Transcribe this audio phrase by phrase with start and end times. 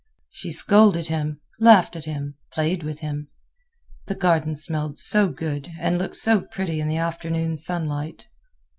[0.31, 3.27] She scolded him, laughed at him, played with him.
[4.07, 8.25] The garden smelled so good and looked so pretty in the afternoon sunlight.